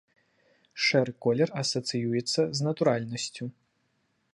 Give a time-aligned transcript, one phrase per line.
[0.85, 3.45] Шэры колер асацыюецца з натуральнасцю.